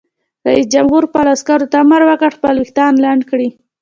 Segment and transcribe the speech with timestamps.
[0.47, 3.47] رئیس جمهور خپلو عسکرو ته امر وکړ؛ خپل ویښتان لنډ کړئ!